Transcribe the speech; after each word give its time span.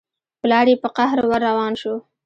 پلار 0.41 0.67
يې 0.71 0.75
په 0.83 0.89
قهر 0.95 1.19
ور 1.29 1.41
روان 1.49 1.73
شو. 1.81 1.95